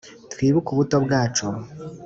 twibuke 0.31 0.69
ubuto 0.71 0.95
bwacu 1.05 1.45